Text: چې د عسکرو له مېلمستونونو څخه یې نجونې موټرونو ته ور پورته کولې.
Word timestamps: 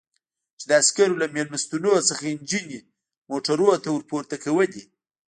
چې 0.59 0.65
د 0.69 0.71
عسکرو 0.81 1.19
له 1.21 1.27
مېلمستونونو 1.35 2.07
څخه 2.09 2.23
یې 2.29 2.37
نجونې 2.41 2.79
موټرونو 3.31 3.75
ته 3.83 3.87
ور 3.91 4.03
پورته 4.09 4.35
کولې. 4.43 4.83